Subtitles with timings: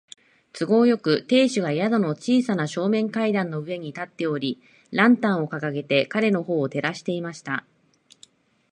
[0.51, 7.67] 都合よく、亭主が宿の小さな正面階段の上に立っており、ランタンをかかげて彼のほうを照らしていた。